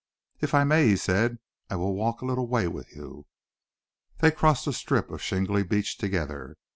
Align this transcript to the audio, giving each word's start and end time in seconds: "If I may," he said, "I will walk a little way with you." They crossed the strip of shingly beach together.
"If 0.39 0.55
I 0.55 0.63
may," 0.63 0.87
he 0.87 0.95
said, 0.95 1.37
"I 1.69 1.75
will 1.75 1.93
walk 1.93 2.21
a 2.21 2.25
little 2.25 2.47
way 2.47 2.67
with 2.67 2.95
you." 2.95 3.27
They 4.17 4.31
crossed 4.31 4.65
the 4.65 4.73
strip 4.73 5.11
of 5.11 5.21
shingly 5.21 5.61
beach 5.61 5.95
together. 5.99 6.57